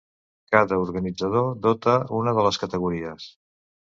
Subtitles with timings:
[0.53, 3.31] Cada organitzador dota una de les categories.